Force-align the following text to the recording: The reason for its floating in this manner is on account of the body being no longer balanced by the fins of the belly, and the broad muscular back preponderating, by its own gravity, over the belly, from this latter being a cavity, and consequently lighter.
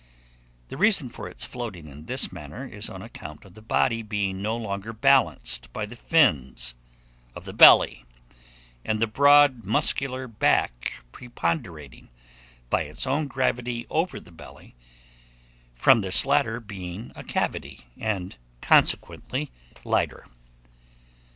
The 0.69 0.77
reason 0.77 1.09
for 1.09 1.27
its 1.27 1.45
floating 1.45 1.85
in 1.87 2.05
this 2.07 2.31
manner 2.31 2.65
is 2.65 2.89
on 2.89 3.03
account 3.03 3.45
of 3.45 3.53
the 3.53 3.61
body 3.61 4.01
being 4.01 4.41
no 4.41 4.57
longer 4.57 4.93
balanced 4.93 5.71
by 5.73 5.85
the 5.85 5.95
fins 5.95 6.73
of 7.35 7.45
the 7.45 7.53
belly, 7.53 8.03
and 8.83 8.99
the 8.99 9.05
broad 9.05 9.63
muscular 9.63 10.27
back 10.27 10.93
preponderating, 11.11 12.09
by 12.71 12.81
its 12.81 13.05
own 13.05 13.27
gravity, 13.27 13.85
over 13.91 14.19
the 14.19 14.31
belly, 14.31 14.73
from 15.75 16.01
this 16.01 16.25
latter 16.25 16.59
being 16.59 17.11
a 17.15 17.23
cavity, 17.23 17.85
and 17.95 18.37
consequently 18.59 19.51
lighter. 19.83 20.25